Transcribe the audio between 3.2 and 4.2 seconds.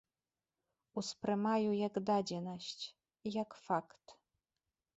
як факт.